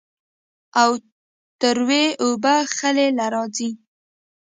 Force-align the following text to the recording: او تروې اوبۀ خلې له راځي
او 0.81 0.91
تروې 1.59 2.05
اوبۀ 2.23 2.55
خلې 2.75 3.07
له 3.17 3.25
راځي 3.33 3.69